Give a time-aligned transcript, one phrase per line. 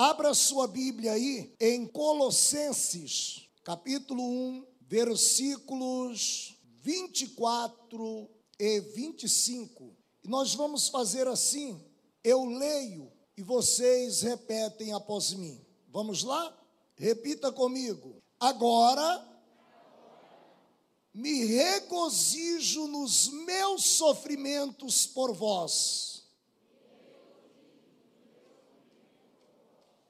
[0.00, 8.30] Abra sua Bíblia aí em Colossenses, capítulo 1, versículos 24
[8.60, 9.96] e 25.
[10.22, 11.84] E nós vamos fazer assim:
[12.22, 15.60] eu leio e vocês repetem após mim.
[15.88, 16.56] Vamos lá?
[16.94, 18.22] Repita comigo.
[18.38, 19.28] Agora
[21.12, 26.17] me regozijo nos meus sofrimentos por vós.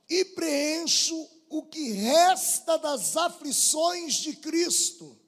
[0.09, 5.19] E preencho o que resta das aflições de Cristo.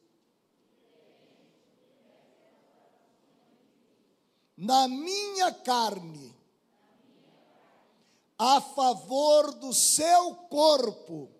[4.56, 6.37] Na minha carne,
[8.38, 11.30] a favor do seu corpo,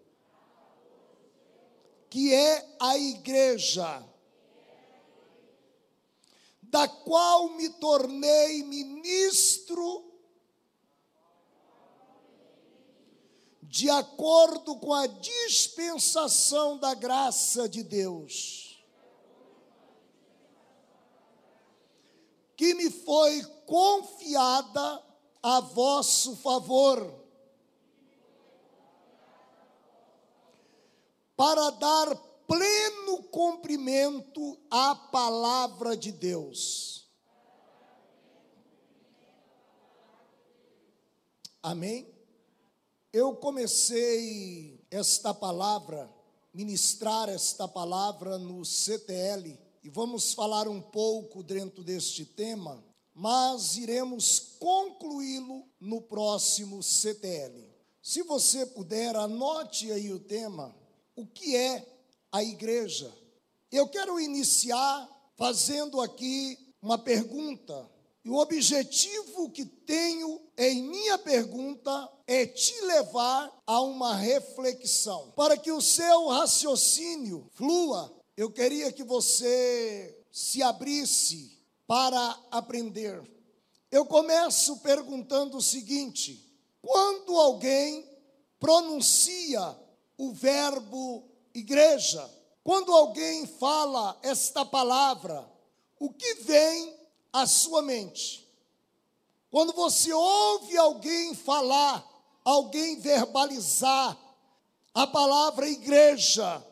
[2.09, 4.06] que é a igreja
[6.62, 10.09] da qual me tornei ministro
[13.70, 18.84] de acordo com a dispensação da graça de Deus,
[22.56, 25.00] que me foi confiada
[25.41, 27.14] a vosso favor,
[31.37, 32.16] para dar
[32.48, 37.09] pleno cumprimento à palavra de Deus.
[41.62, 42.19] Amém?
[43.12, 46.08] Eu comecei esta palavra,
[46.55, 54.38] ministrar esta palavra no CTL, e vamos falar um pouco dentro deste tema, mas iremos
[54.61, 57.69] concluí-lo no próximo CTL.
[58.00, 60.72] Se você puder, anote aí o tema:
[61.16, 61.84] o que é
[62.31, 63.12] a igreja.
[63.72, 67.91] Eu quero iniciar fazendo aqui uma pergunta.
[68.24, 75.32] E o objetivo que tenho em minha pergunta é te levar a uma reflexão.
[75.34, 83.22] Para que o seu raciocínio flua, eu queria que você se abrisse para aprender.
[83.91, 86.47] Eu começo perguntando o seguinte:
[86.82, 88.06] quando alguém
[88.59, 89.76] pronuncia
[90.19, 92.30] o verbo igreja,
[92.62, 95.50] quando alguém fala esta palavra,
[95.98, 97.00] o que vem
[97.32, 98.48] à sua mente?
[99.50, 102.06] Quando você ouve alguém falar,
[102.44, 104.16] alguém verbalizar
[104.94, 106.64] a palavra igreja,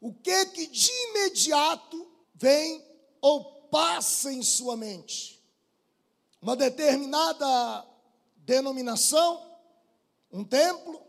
[0.00, 2.84] o que que de imediato vem
[3.20, 5.42] ou passa em sua mente?
[6.40, 7.86] Uma determinada
[8.38, 9.40] denominação,
[10.32, 11.00] um templo,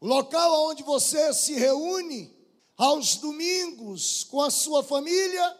[0.00, 2.34] o local onde você se reúne
[2.76, 5.59] aos domingos com a sua família,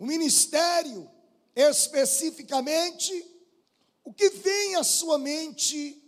[0.00, 1.08] o ministério
[1.54, 3.12] especificamente,
[4.02, 6.02] o que vem à sua mente,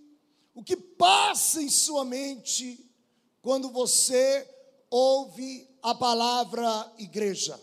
[0.54, 2.90] o que passa em sua mente
[3.42, 4.48] quando você
[4.90, 7.60] ouve a palavra igreja.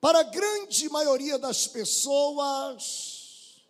[0.00, 3.62] Para a grande maioria das pessoas,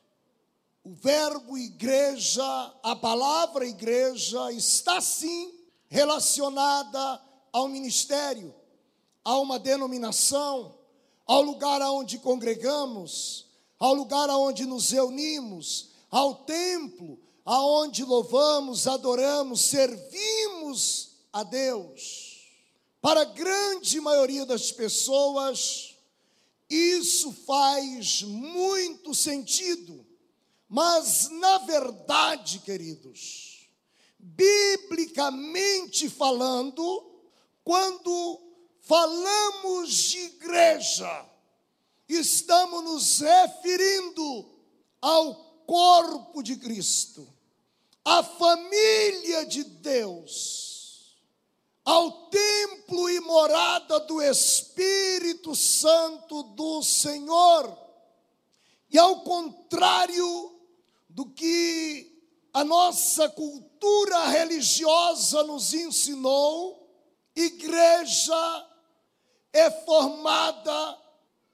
[0.84, 2.44] o verbo igreja,
[2.84, 5.52] a palavra igreja, está sim
[5.88, 7.20] relacionada
[7.52, 8.54] ao ministério,
[9.24, 10.79] a uma denominação,
[11.30, 13.46] ao lugar aonde congregamos,
[13.78, 22.48] ao lugar aonde nos reunimos, ao templo, aonde louvamos, adoramos, servimos a Deus.
[23.00, 25.94] Para a grande maioria das pessoas,
[26.68, 30.10] isso faz muito sentido
[30.72, 33.68] mas, na verdade, queridos,
[34.16, 37.10] biblicamente falando,
[37.64, 38.49] quando
[38.90, 41.24] falamos de igreja,
[42.08, 44.50] estamos nos referindo
[45.00, 45.32] ao
[45.64, 47.24] corpo de Cristo,
[48.04, 51.16] à família de Deus,
[51.84, 57.78] ao templo e morada do Espírito Santo do Senhor.
[58.90, 60.52] E ao contrário
[61.08, 62.12] do que
[62.52, 66.90] a nossa cultura religiosa nos ensinou,
[67.36, 68.66] igreja
[69.52, 70.98] é formada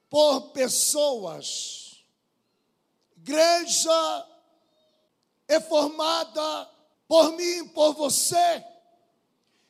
[0.08, 2.04] por pessoas.
[3.16, 4.26] Igreja
[5.48, 6.70] é formada
[7.08, 8.64] por mim, por você.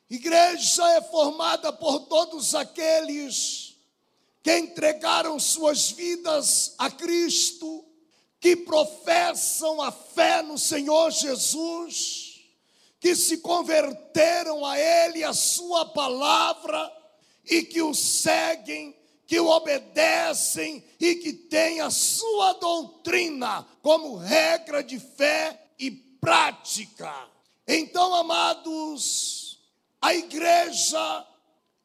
[0.09, 3.75] Igreja é formada por todos aqueles
[4.41, 7.83] que entregaram suas vidas a Cristo
[8.39, 12.41] que professam a fé no Senhor Jesus,
[12.99, 16.96] que se converteram a Ele, a Sua palavra,
[17.49, 18.95] e que o seguem,
[19.25, 27.13] que o obedecem e que têm a Sua doutrina como regra de fé e prática.
[27.67, 29.59] Então, amados,
[30.01, 31.27] a igreja,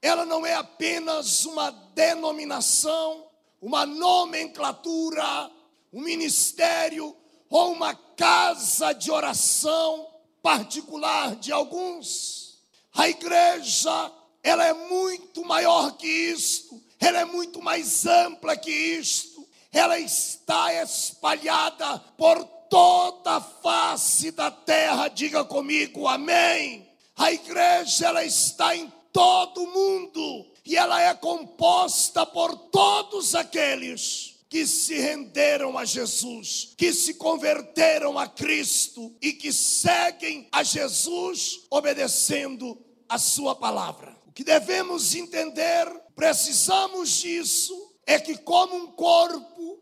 [0.00, 3.26] ela não é apenas uma denominação,
[3.60, 5.50] uma nomenclatura,
[5.92, 7.16] um ministério
[7.48, 10.08] ou uma casa de oração
[10.42, 12.58] particular de alguns.
[12.94, 14.12] A igreja,
[14.42, 20.82] ela é muito maior que isto, ela é muito mais ampla que isto, ela está
[20.82, 25.08] espalhada por toda a face da terra.
[25.08, 26.88] Diga comigo, amém.
[27.16, 34.32] A igreja ela está em todo o mundo e ela é composta por todos aqueles
[34.48, 41.62] que se renderam a Jesus, que se converteram a Cristo e que seguem a Jesus
[41.70, 42.78] obedecendo
[43.08, 44.11] a sua palavra.
[44.32, 45.86] O que devemos entender,
[46.16, 49.78] precisamos disso, é que como um corpo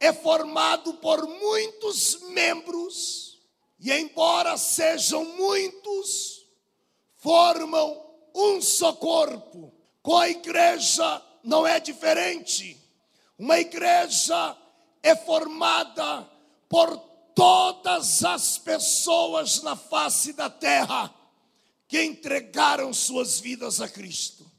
[0.00, 3.38] é formado por muitos membros,
[3.78, 6.44] e embora sejam muitos,
[7.18, 8.04] formam
[8.34, 9.72] um só corpo.
[10.02, 12.76] Com a igreja não é diferente.
[13.38, 14.56] Uma igreja
[15.04, 16.28] é formada
[16.68, 16.96] por
[17.32, 21.14] todas as pessoas na face da terra
[21.88, 24.50] que entregaram suas vidas a Cristo,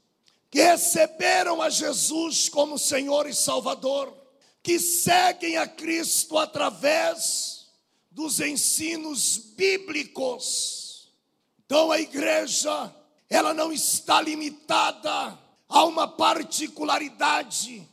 [0.50, 4.26] que receberam a Jesus como Senhor e Salvador
[4.66, 7.68] que seguem a Cristo através
[8.10, 11.12] dos ensinos bíblicos.
[11.64, 12.92] Então a igreja,
[13.30, 15.38] ela não está limitada
[15.68, 17.88] a uma particularidade.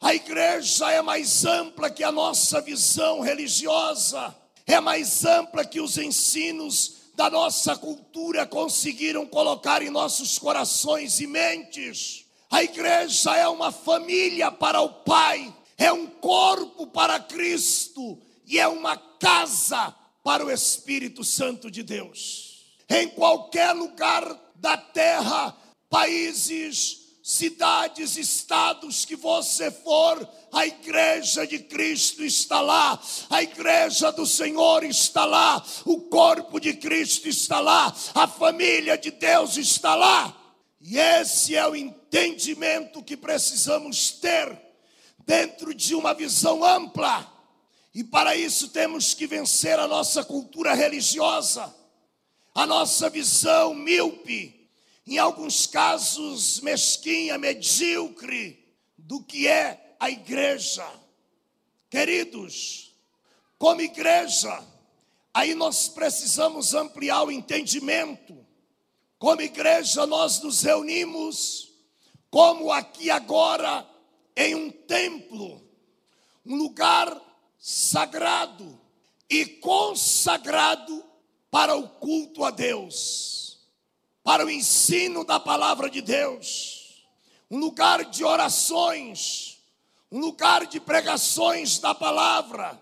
[0.00, 4.36] A igreja é mais ampla que a nossa visão religiosa,
[4.66, 11.26] é mais ampla que os ensinos da nossa cultura conseguiram colocar em nossos corações e
[11.26, 12.24] mentes.
[12.48, 18.68] A igreja é uma família para o Pai, é um corpo para Cristo e é
[18.68, 19.92] uma casa
[20.22, 22.64] para o Espírito Santo de Deus.
[22.88, 24.24] Em qualquer lugar
[24.54, 25.56] da terra,
[25.90, 32.98] países, cidades, estados que você for, a igreja de Cristo está lá,
[33.28, 39.10] a igreja do Senhor está lá, o corpo de Cristo está lá, a família de
[39.10, 40.34] Deus está lá.
[40.80, 44.58] E esse é o entendimento que precisamos ter
[45.18, 47.30] dentro de uma visão ampla.
[47.94, 51.74] E para isso temos que vencer a nossa cultura religiosa,
[52.54, 54.57] a nossa visão míope,
[55.14, 58.66] em alguns casos mesquinha, medíocre,
[58.96, 60.86] do que é a igreja.
[61.90, 62.94] Queridos,
[63.58, 64.62] como igreja,
[65.32, 68.46] aí nós precisamos ampliar o entendimento.
[69.18, 71.72] Como igreja, nós nos reunimos,
[72.30, 73.88] como aqui agora,
[74.36, 75.60] em um templo,
[76.44, 77.20] um lugar
[77.58, 78.78] sagrado
[79.28, 81.04] e consagrado
[81.50, 83.37] para o culto a Deus,
[84.28, 87.02] para o ensino da palavra de Deus,
[87.50, 89.56] um lugar de orações,
[90.12, 92.78] um lugar de pregações da palavra,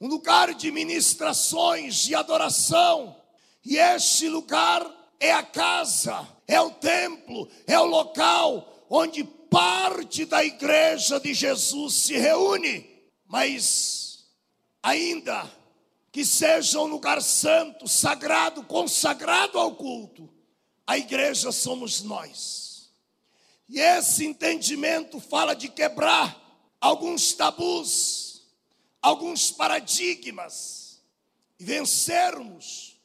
[0.00, 3.16] um lugar de ministrações, de adoração,
[3.64, 4.88] e este lugar
[5.18, 11.94] é a casa, é o templo, é o local onde parte da igreja de Jesus
[11.94, 12.88] se reúne,
[13.26, 14.24] mas
[14.80, 15.50] ainda
[16.12, 20.35] que seja um lugar santo, sagrado, consagrado ao culto,
[20.86, 22.90] a igreja somos nós.
[23.68, 26.40] E esse entendimento fala de quebrar
[26.80, 28.42] alguns tabus,
[29.02, 31.02] alguns paradigmas,
[31.58, 33.00] e vencermos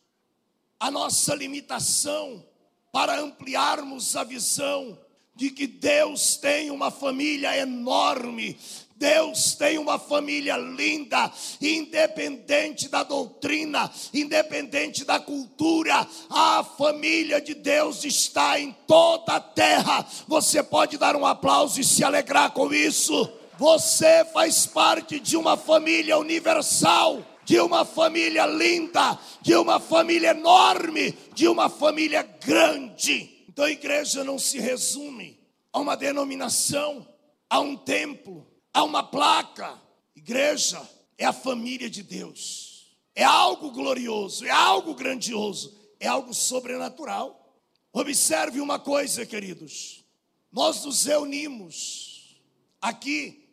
[0.80, 2.46] a nossa limitação
[2.92, 5.00] para ampliarmos a visão
[5.36, 8.60] de que Deus tem uma família enorme,
[9.02, 18.06] Deus tem uma família linda, independente da doutrina, independente da cultura, a família de Deus
[18.06, 20.06] está em toda a terra.
[20.28, 23.28] Você pode dar um aplauso e se alegrar com isso.
[23.58, 31.18] Você faz parte de uma família universal, de uma família linda, de uma família enorme,
[31.34, 33.46] de uma família grande.
[33.50, 35.40] Então a igreja não se resume
[35.74, 37.08] a uma denominação,
[37.50, 39.80] a um templo, a uma placa.
[40.16, 40.82] Igreja
[41.18, 42.96] é a família de Deus.
[43.14, 47.58] É algo glorioso, é algo grandioso, é algo sobrenatural.
[47.92, 50.06] Observe uma coisa, queridos.
[50.52, 52.42] Nós nos reunimos
[52.82, 53.50] aqui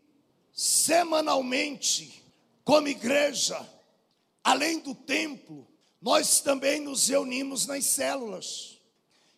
[0.53, 2.23] semanalmente
[2.65, 3.59] como igreja,
[4.45, 5.67] além do templo,
[6.01, 8.79] nós também nos reunimos nas células.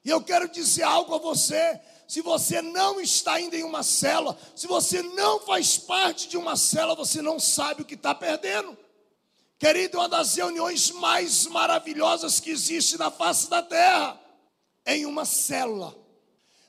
[0.05, 1.81] E eu quero dizer algo a você.
[2.11, 6.57] Se você não está ainda em uma célula, se você não faz parte de uma
[6.57, 8.77] célula, você não sabe o que está perdendo.
[9.57, 14.21] Querido, é uma das reuniões mais maravilhosas que existe na face da terra.
[14.85, 15.97] Em uma célula,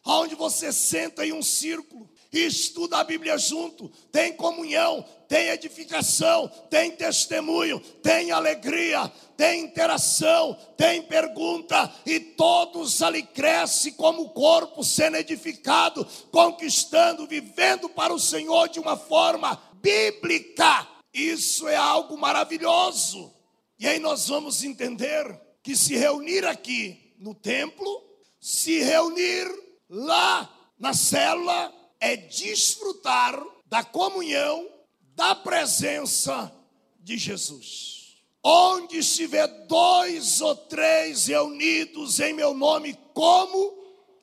[0.05, 2.07] onde você senta em um círculo
[2.39, 11.01] estuda a Bíblia junto, tem comunhão, tem edificação, tem testemunho, tem alegria, tem interação, tem
[11.01, 18.79] pergunta, e todos ali crescem como corpo sendo edificado, conquistando, vivendo para o Senhor de
[18.79, 20.87] uma forma bíblica.
[21.13, 23.33] Isso é algo maravilhoso.
[23.77, 28.03] E aí nós vamos entender que se reunir aqui no templo,
[28.39, 29.47] se reunir
[29.89, 34.67] lá na célula, é desfrutar da comunhão
[35.15, 36.51] da presença
[36.99, 38.17] de Jesus.
[38.43, 43.77] Onde estiver dois ou três reunidos em meu nome como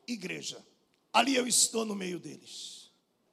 [0.08, 0.58] igreja,
[1.12, 2.90] ali eu estou no meio deles.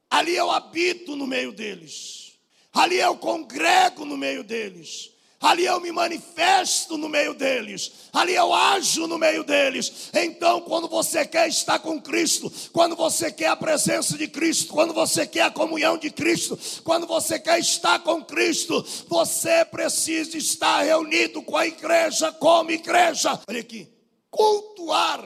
[0.10, 2.34] Ali eu habito no meio deles.
[2.72, 8.54] Ali eu congrego no meio deles ali eu me manifesto no meio deles, ali eu
[8.54, 10.10] ajo no meio deles.
[10.14, 14.94] Então, quando você quer estar com Cristo, quando você quer a presença de Cristo, quando
[14.94, 20.82] você quer a comunhão de Cristo, quando você quer estar com Cristo, você precisa estar
[20.84, 23.40] reunido com a igreja como igreja.
[23.48, 23.88] Olha aqui,
[24.30, 25.26] cultuar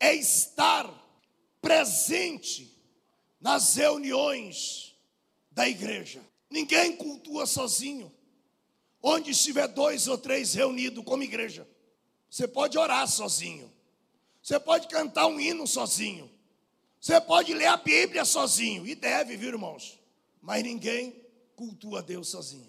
[0.00, 0.88] é estar
[1.60, 2.76] presente
[3.40, 4.94] nas reuniões
[5.50, 6.20] da igreja.
[6.50, 8.12] Ninguém cultua sozinho.
[9.08, 11.64] Onde estiver dois ou três reunidos como igreja,
[12.28, 13.72] você pode orar sozinho,
[14.42, 16.28] você pode cantar um hino sozinho,
[17.00, 19.96] você pode ler a Bíblia sozinho, e deve, viu irmãos?
[20.42, 22.66] Mas ninguém cultua Deus sozinho.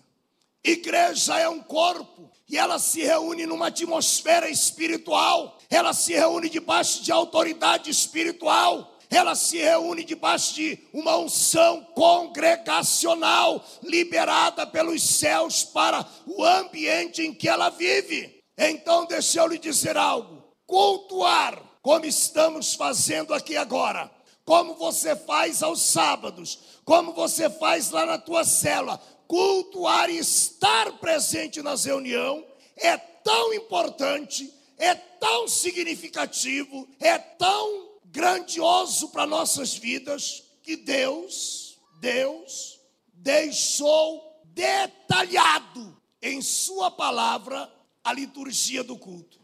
[0.64, 7.02] Igreja é um corpo e ela se reúne numa atmosfera espiritual, ela se reúne debaixo
[7.02, 16.06] de autoridade espiritual ela se reúne debaixo de uma unção congregacional liberada pelos céus para
[16.26, 18.44] o ambiente em que ela vive.
[18.58, 24.12] Então, deixa eu lhe dizer algo: cultuar, como estamos fazendo aqui agora,
[24.44, 30.94] como você faz aos sábados, como você faz lá na tua cela, cultuar e estar
[31.00, 32.44] presente nas reuniões
[32.78, 42.80] é tão importante, é tão significativo, é tão grandioso para nossas vidas que Deus, Deus
[43.14, 47.72] deixou detalhado em sua palavra
[48.04, 49.40] a liturgia do culto.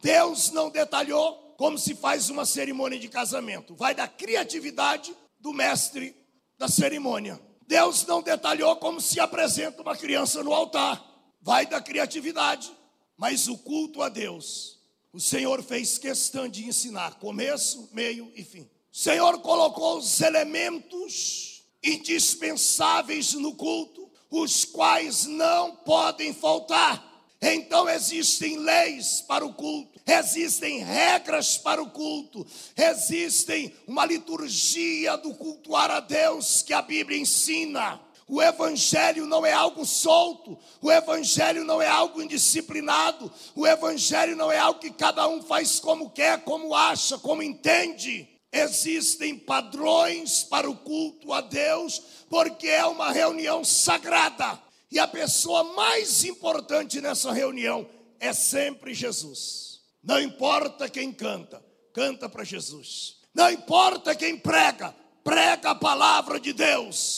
[0.00, 3.74] Deus não detalhou como se faz uma cerimônia de casamento.
[3.74, 6.14] Vai da criatividade do mestre
[6.56, 7.40] da cerimônia.
[7.66, 11.04] Deus não detalhou como se apresenta uma criança no altar.
[11.40, 12.72] Vai da criatividade.
[13.16, 14.77] Mas o culto a Deus
[15.12, 18.68] o Senhor fez questão de ensinar começo, meio e fim.
[18.92, 27.06] O Senhor colocou os elementos indispensáveis no culto, os quais não podem faltar.
[27.40, 32.44] Então existem leis para o culto, existem regras para o culto,
[32.76, 38.00] existem uma liturgia do cultuar a Deus que a Bíblia ensina.
[38.28, 44.52] O Evangelho não é algo solto, o Evangelho não é algo indisciplinado, o Evangelho não
[44.52, 48.28] é algo que cada um faz como quer, como acha, como entende.
[48.52, 54.58] Existem padrões para o culto a Deus, porque é uma reunião sagrada.
[54.90, 57.88] E a pessoa mais importante nessa reunião
[58.20, 59.80] é sempre Jesus.
[60.02, 63.16] Não importa quem canta, canta para Jesus.
[63.34, 67.17] Não importa quem prega, prega a palavra de Deus.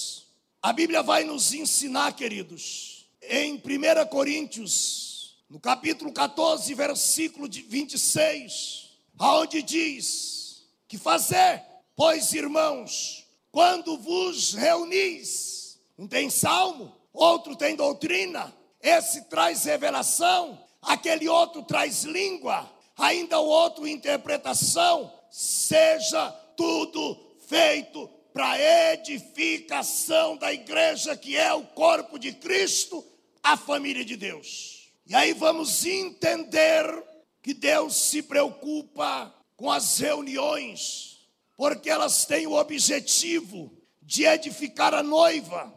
[0.63, 9.63] A Bíblia vai nos ensinar, queridos, em 1 Coríntios, no capítulo 14, versículo 26, aonde
[9.63, 11.65] diz que fazer,
[11.97, 21.27] pois irmãos, quando vos reunis, um tem salmo, outro tem doutrina, esse traz revelação, aquele
[21.27, 31.37] outro traz língua, ainda o outro interpretação, seja tudo feito para edificação da igreja, que
[31.37, 33.05] é o corpo de Cristo,
[33.43, 34.89] a família de Deus.
[35.07, 36.85] E aí vamos entender
[37.43, 41.19] que Deus se preocupa com as reuniões,
[41.57, 45.73] porque elas têm o objetivo de edificar a noiva,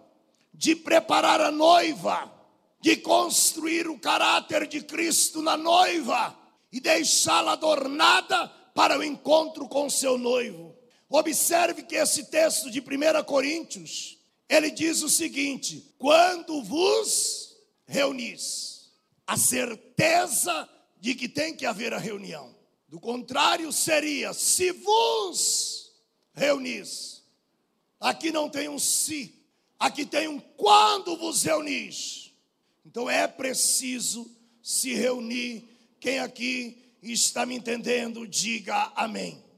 [0.54, 2.32] de preparar a noiva,
[2.80, 6.38] de construir o caráter de Cristo na noiva
[6.72, 10.73] e deixá-la adornada para o encontro com seu noivo.
[11.16, 14.18] Observe que esse texto de 1 Coríntios,
[14.50, 17.56] ele diz o seguinte: quando vos
[17.86, 18.92] reunis,
[19.28, 20.68] a certeza
[21.00, 22.56] de que tem que haver a reunião.
[22.88, 25.92] Do contrário, seria se vos
[26.34, 27.22] reunis.
[28.00, 29.40] Aqui não tem um se,
[29.78, 32.34] aqui tem um quando vos reunis.
[32.84, 35.64] Então é preciso se reunir.
[36.00, 39.53] Quem aqui está me entendendo, diga amém.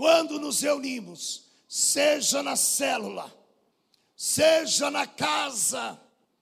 [0.00, 3.30] Quando nos reunimos, seja na célula,
[4.16, 6.00] seja na casa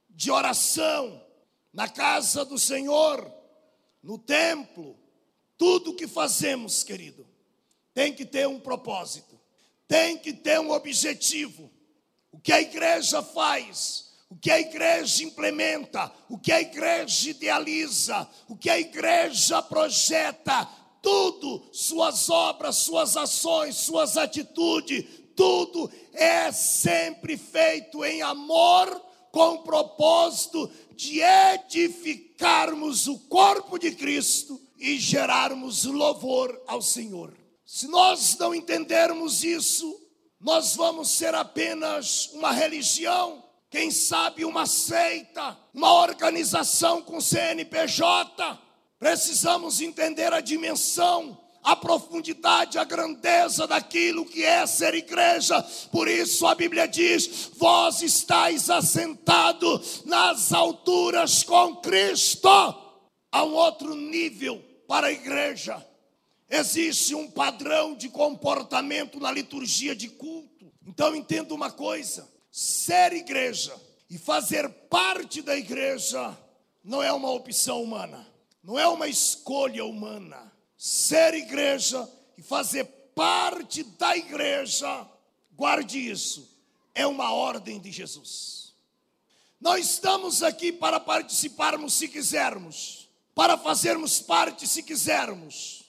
[0.08, 1.20] de oração,
[1.72, 3.28] na casa do Senhor,
[4.00, 4.96] no templo,
[5.56, 7.26] tudo que fazemos, querido,
[7.92, 9.36] tem que ter um propósito,
[9.88, 11.68] tem que ter um objetivo.
[12.30, 18.30] O que a igreja faz, o que a igreja implementa, o que a igreja idealiza,
[18.46, 27.38] o que a igreja projeta, tudo, suas obras, suas ações, suas atitudes, tudo é sempre
[27.38, 36.60] feito em amor, com o propósito de edificarmos o corpo de Cristo e gerarmos louvor
[36.66, 37.34] ao Senhor.
[37.64, 39.98] Se nós não entendermos isso,
[40.38, 48.67] nós vamos ser apenas uma religião, quem sabe uma seita, uma organização com CNPJ.
[48.98, 55.60] Precisamos entender a dimensão a profundidade, a grandeza daquilo que é ser igreja.
[55.92, 62.48] Por isso a Bíblia diz: Vós estáis assentado nas alturas com Cristo.
[62.48, 65.84] Há um outro nível para a igreja.
[66.50, 70.72] Existe um padrão de comportamento na liturgia de culto.
[70.86, 73.74] Então entenda uma coisa: ser igreja
[74.08, 76.36] e fazer parte da igreja
[76.82, 78.26] não é uma opção humana,
[78.68, 82.06] não é uma escolha humana ser igreja
[82.36, 82.84] e fazer
[83.14, 85.08] parte da igreja,
[85.52, 86.46] guarde isso,
[86.94, 88.74] é uma ordem de Jesus.
[89.58, 95.84] Nós estamos aqui para participarmos se quisermos, para fazermos parte se quisermos.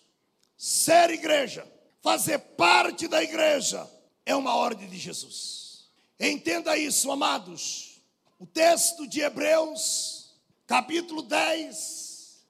[0.57, 1.67] Ser igreja,
[2.01, 3.91] fazer parte da igreja,
[4.25, 5.89] é uma ordem de Jesus.
[6.17, 8.01] Entenda isso, amados.
[8.39, 10.33] O texto de Hebreus,
[10.65, 12.08] capítulo 10,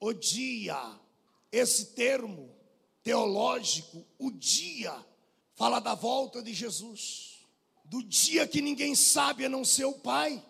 [0.00, 0.76] o dia,
[1.52, 2.50] esse termo
[3.02, 4.92] teológico, o dia,
[5.60, 7.44] fala da volta de Jesus,
[7.84, 10.42] do dia que ninguém sabe a não ser o Pai,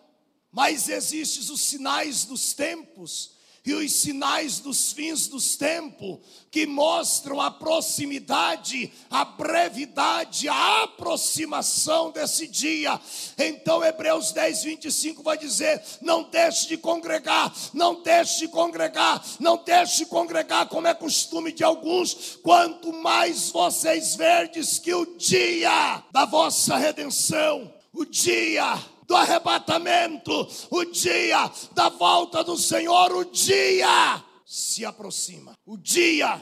[0.49, 6.19] mas existem os sinais dos tempos, e os sinais dos fins dos tempos,
[6.49, 12.99] que mostram a proximidade, a brevidade, a aproximação desse dia.
[13.37, 19.57] Então, Hebreus 10, 25 vai dizer: Não deixe de congregar, não deixe de congregar, não
[19.57, 26.03] deixe de congregar, como é costume de alguns, quanto mais vocês verdes que o dia
[26.11, 28.77] da vossa redenção, o dia
[29.11, 36.41] do arrebatamento, o dia da volta do Senhor, o dia se aproxima, o dia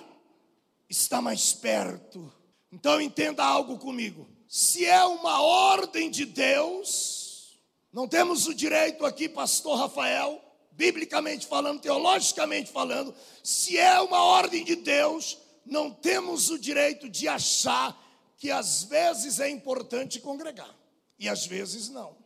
[0.87, 2.31] está mais perto.
[2.71, 7.59] Então entenda algo comigo: se é uma ordem de Deus,
[7.91, 10.39] não temos o direito aqui, Pastor Rafael,
[10.71, 17.27] biblicamente falando, teologicamente falando, se é uma ordem de Deus, não temos o direito de
[17.27, 17.99] achar
[18.37, 20.77] que às vezes é importante congregar
[21.17, 22.18] e às vezes não.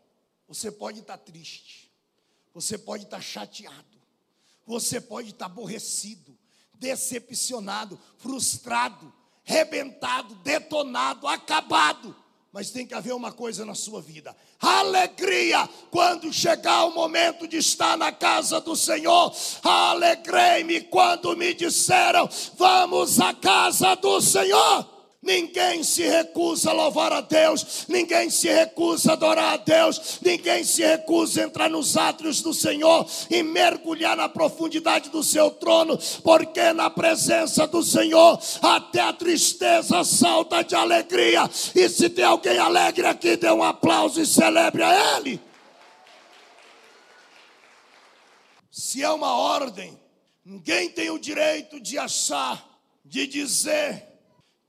[0.47, 1.91] Você pode estar triste,
[2.53, 4.01] você pode estar chateado,
[4.65, 6.37] você pode estar aborrecido,
[6.73, 9.11] decepcionado, frustrado,
[9.43, 12.15] rebentado, detonado, acabado.
[12.51, 17.57] Mas tem que haver uma coisa na sua vida: alegria quando chegar o momento de
[17.57, 19.35] estar na casa do Senhor.
[19.63, 24.87] Alegrei-me quando me disseram: Vamos à casa do Senhor.
[25.23, 30.65] Ninguém se recusa a louvar a Deus, ninguém se recusa a adorar a Deus, ninguém
[30.65, 35.97] se recusa a entrar nos átrios do Senhor e mergulhar na profundidade do seu trono,
[36.21, 41.49] porque na presença do Senhor até a tristeza salta de alegria.
[41.73, 45.39] E se tem alguém alegre aqui, dê um aplauso e celebre a Ele.
[48.69, 49.97] Se é uma ordem,
[50.43, 52.61] ninguém tem o direito de achar,
[53.05, 54.12] de dizer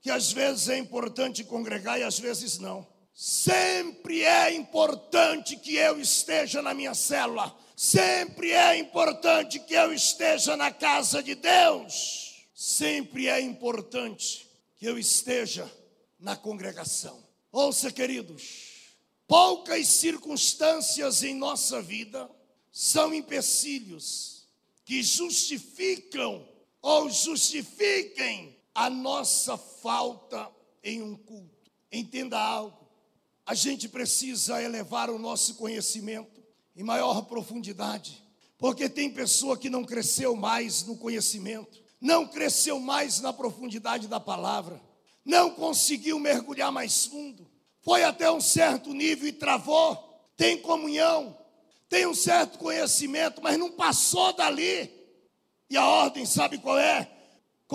[0.05, 2.87] que às vezes é importante congregar e às vezes não.
[3.11, 7.57] Sempre é importante que eu esteja na minha célula.
[7.75, 12.45] Sempre é importante que eu esteja na casa de Deus.
[12.53, 15.67] Sempre é importante que eu esteja
[16.19, 17.19] na congregação.
[17.51, 18.43] Ouça, queridos,
[19.27, 22.29] poucas circunstâncias em nossa vida
[22.71, 24.47] são empecilhos
[24.85, 26.47] que justificam
[26.79, 30.51] ou justifiquem a nossa falta
[30.83, 31.71] em um culto.
[31.89, 32.85] Entenda algo.
[33.45, 36.43] A gente precisa elevar o nosso conhecimento
[36.75, 38.21] em maior profundidade,
[38.57, 44.19] porque tem pessoa que não cresceu mais no conhecimento, não cresceu mais na profundidade da
[44.19, 44.81] palavra,
[45.23, 47.49] não conseguiu mergulhar mais fundo,
[47.81, 49.95] foi até um certo nível e travou,
[50.35, 51.37] tem comunhão,
[51.87, 54.91] tem um certo conhecimento, mas não passou dali.
[55.69, 57.14] E a ordem, sabe qual é?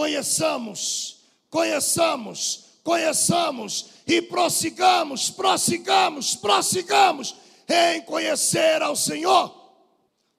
[0.01, 1.19] Conheçamos,
[1.51, 7.35] conheçamos, conheçamos e prossigamos, prossigamos, prossigamos
[7.69, 9.55] em conhecer ao Senhor.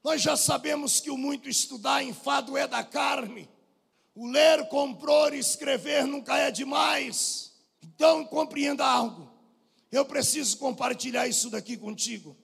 [0.04, 3.48] Nós já sabemos que o muito estudar enfado é da carne,
[4.16, 7.52] o ler, compor e escrever nunca é demais.
[7.84, 9.32] Então compreenda algo,
[9.92, 12.36] eu preciso compartilhar isso daqui contigo.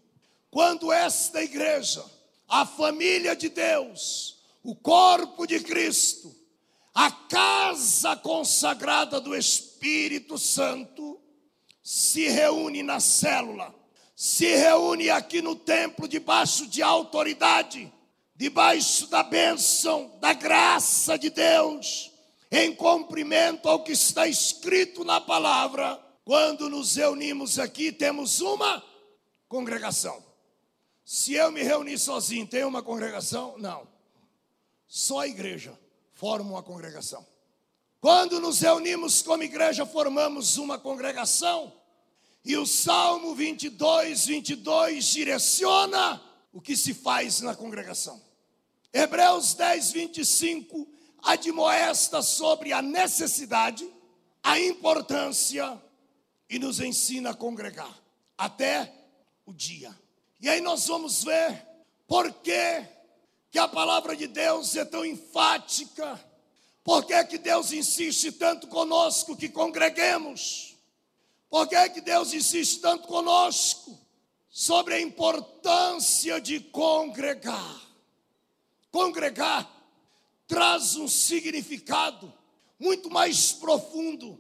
[0.52, 2.06] Quando esta igreja,
[2.48, 6.37] a família de Deus, o corpo de Cristo,
[6.98, 11.22] a casa consagrada do Espírito Santo,
[11.84, 13.72] se reúne na célula,
[14.16, 17.94] se reúne aqui no templo, debaixo de autoridade,
[18.36, 22.12] debaixo da bênção, da graça de Deus,
[22.52, 26.04] em cumprimento ao que está escrito na palavra.
[26.26, 28.84] Quando nos reunimos aqui, temos uma
[29.48, 30.26] congregação.
[31.06, 33.56] Se eu me reunir sozinho, tem uma congregação?
[33.60, 33.88] Não.
[34.88, 35.78] Só a igreja
[36.18, 37.26] forma uma congregação.
[38.02, 41.72] Quando nos reunimos como igreja, formamos uma congregação.
[42.44, 48.20] E o Salmo 22, 22 direciona o que se faz na congregação.
[48.92, 50.88] Hebreus 10, 25
[51.22, 53.88] admoesta sobre a necessidade,
[54.42, 55.80] a importância
[56.50, 57.96] e nos ensina a congregar
[58.36, 58.92] até
[59.46, 59.96] o dia.
[60.42, 61.64] E aí nós vamos ver
[62.08, 62.88] por que,
[63.52, 66.20] que a palavra de Deus é tão enfática,
[66.84, 70.74] por que, que Deus insiste tanto conosco que congreguemos.
[71.50, 74.00] Por que, que Deus insiste tanto conosco
[74.50, 77.82] sobre a importância de congregar?
[78.90, 79.70] Congregar
[80.48, 82.34] traz um significado
[82.80, 84.40] muito mais profundo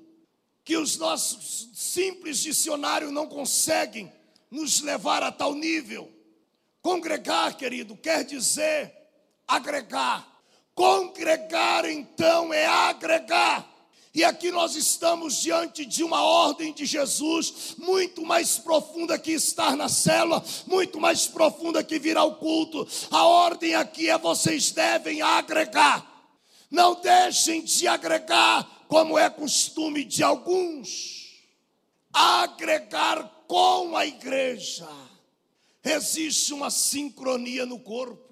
[0.64, 4.12] que os nossos simples dicionários não conseguem
[4.50, 6.10] nos levar a tal nível.
[6.82, 8.97] Congregar, querido, quer dizer
[9.48, 10.28] agregar.
[10.76, 13.68] Congregar, então, é agregar.
[14.14, 19.76] E aqui nós estamos diante de uma ordem de Jesus muito mais profunda que estar
[19.76, 22.88] na célula, muito mais profunda que vir ao culto.
[23.12, 26.04] A ordem aqui é vocês devem agregar.
[26.70, 31.28] Não deixem de agregar como é costume de alguns.
[32.12, 34.88] Agregar com a igreja.
[35.84, 38.27] Existe uma sincronia no corpo.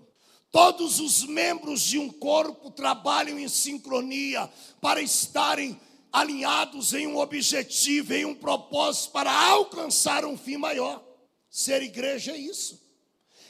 [0.55, 5.77] Todos os membros de um corpo trabalham em sincronia para estarem
[6.13, 11.03] alinhados em um objetivo, em um propósito, para alcançar um fim maior.
[11.49, 12.81] Ser igreja é isso.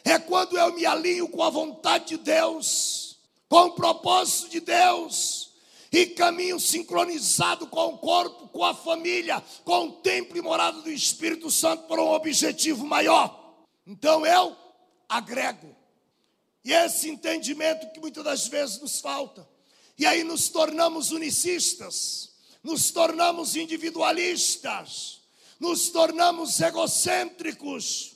[0.03, 5.51] É quando eu me alinho com a vontade de Deus, com o propósito de Deus,
[5.91, 10.89] e caminho sincronizado com o corpo, com a família, com o templo e morada do
[10.89, 13.59] Espírito Santo para um objetivo maior.
[13.85, 14.57] Então eu
[15.07, 15.84] agrego
[16.65, 19.47] e esse entendimento que muitas das vezes nos falta.
[19.95, 22.31] E aí nos tornamos unicistas,
[22.63, 25.21] nos tornamos individualistas,
[25.59, 28.15] nos tornamos egocêntricos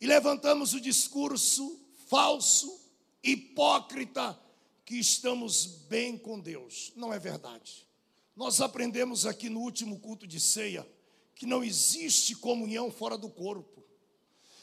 [0.00, 2.80] e levantamos o discurso falso,
[3.22, 4.38] hipócrita,
[4.84, 6.92] que estamos bem com Deus.
[6.96, 7.86] Não é verdade.
[8.34, 10.86] Nós aprendemos aqui no último culto de ceia
[11.36, 13.84] que não existe comunhão fora do corpo,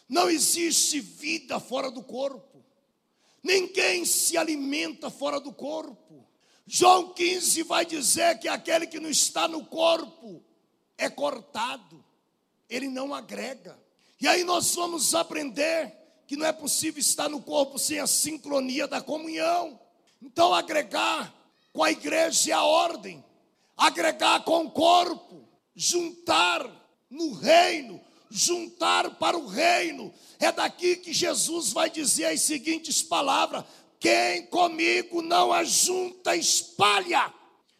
[0.10, 2.55] não existe vida fora do corpo.
[3.46, 6.28] Ninguém se alimenta fora do corpo.
[6.66, 10.44] João 15 vai dizer que aquele que não está no corpo
[10.98, 12.04] é cortado,
[12.68, 13.80] ele não agrega.
[14.20, 15.94] E aí nós vamos aprender
[16.26, 19.80] que não é possível estar no corpo sem a sincronia da comunhão.
[20.20, 21.32] Então, agregar
[21.72, 23.24] com a igreja é a ordem,
[23.78, 26.68] agregar com o corpo, juntar
[27.12, 30.14] no reino, juntar para o reino.
[30.40, 33.64] É daqui que Jesus vai dizer as seguintes palavras:
[34.00, 37.34] quem comigo não ajunta, espalha.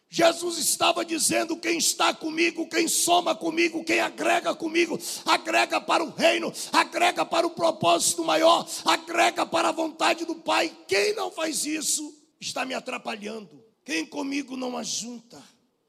[0.08, 6.10] Jesus estava dizendo: quem está comigo, quem soma comigo, quem agrega comigo, agrega para o
[6.10, 10.74] reino, agrega para o propósito maior, agrega para a vontade do Pai.
[10.86, 13.64] Quem não faz isso está me atrapalhando.
[13.84, 15.42] Quem comigo não ajunta,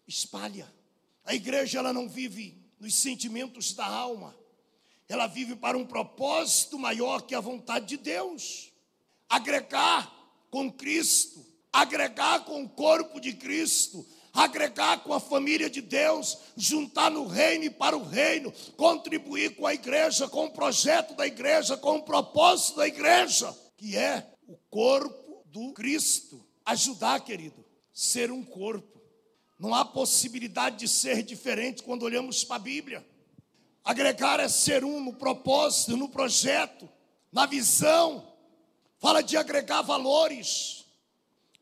[0.07, 0.71] espalha.
[1.25, 4.35] A igreja ela não vive nos sentimentos da alma,
[5.09, 8.71] ela vive para um propósito maior que a vontade de Deus.
[9.29, 10.11] Agregar
[10.49, 17.09] com Cristo, agregar com o corpo de Cristo, agregar com a família de Deus, juntar
[17.09, 21.75] no reino e para o reino, contribuir com a igreja, com o projeto da igreja,
[21.77, 26.45] com o propósito da igreja, que é o corpo do Cristo.
[26.65, 29.01] Ajudar, querido, ser um corpo.
[29.59, 33.05] Não há possibilidade de ser diferente quando olhamos para a Bíblia.
[33.87, 36.89] Agregar é ser um no propósito, no projeto,
[37.31, 38.21] na visão.
[38.99, 40.83] Fala de agregar valores,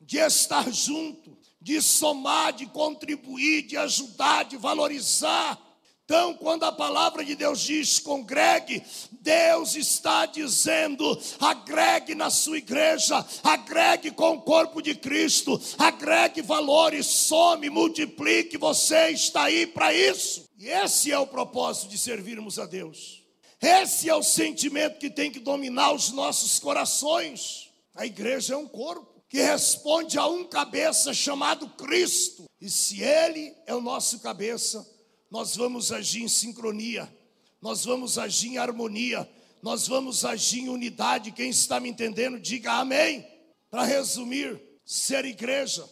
[0.02, 5.62] de estar junto, de somar, de contribuir, de ajudar, de valorizar.
[6.04, 13.24] Então, quando a palavra de Deus diz congregue, Deus está dizendo: agregue na sua igreja,
[13.44, 18.58] agregue com o corpo de Cristo, agregue valores, some, multiplique.
[18.58, 20.45] Você está aí para isso.
[20.58, 23.24] E esse é o propósito de servirmos a Deus.
[23.62, 27.70] Esse é o sentimento que tem que dominar os nossos corações.
[27.94, 32.46] A igreja é um corpo que responde a um cabeça chamado Cristo.
[32.62, 34.86] E se Ele é o nosso cabeça,
[35.30, 37.14] nós vamos agir em sincronia,
[37.62, 39.30] nós vamos agir em harmonia,
[39.62, 41.32] nós vamos agir em unidade.
[41.32, 43.28] Quem está me entendendo, diga amém.
[43.70, 45.90] Para resumir, ser igreja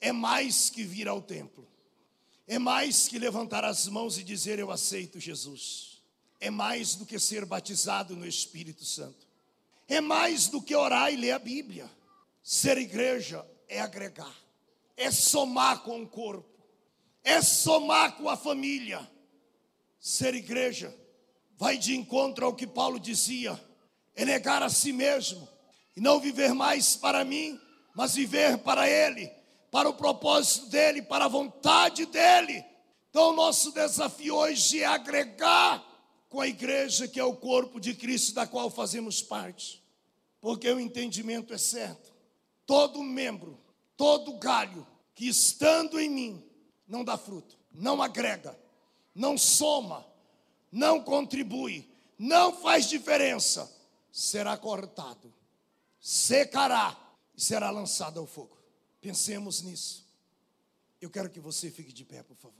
[0.00, 1.66] é mais que vir ao templo,
[2.50, 6.02] é mais que levantar as mãos e dizer eu aceito Jesus,
[6.40, 9.24] é mais do que ser batizado no Espírito Santo,
[9.86, 11.88] é mais do que orar e ler a Bíblia.
[12.42, 14.34] Ser igreja é agregar,
[14.96, 16.60] é somar com o corpo,
[17.22, 19.08] é somar com a família.
[20.00, 20.92] Ser igreja
[21.56, 23.64] vai de encontro ao que Paulo dizia:
[24.16, 25.48] é negar a si mesmo
[25.96, 27.60] e não viver mais para mim,
[27.94, 29.30] mas viver para Ele,
[29.70, 32.64] para o propósito dEle, para a vontade dEle.
[33.08, 35.84] Então, nosso desafio hoje é agregar
[36.28, 39.82] com a igreja, que é o corpo de Cristo, da qual fazemos parte,
[40.40, 42.10] porque o entendimento é certo
[42.70, 43.58] todo membro,
[43.96, 46.44] todo galho que estando em mim
[46.86, 48.56] não dá fruto, não agrega,
[49.12, 50.06] não soma,
[50.70, 53.68] não contribui, não faz diferença,
[54.12, 55.34] será cortado,
[55.98, 56.96] secará
[57.34, 58.56] e será lançado ao fogo.
[59.00, 60.06] Pensemos nisso.
[61.00, 62.59] Eu quero que você fique de pé, por favor.